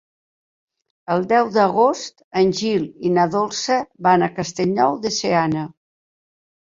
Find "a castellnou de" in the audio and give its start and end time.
4.25-5.13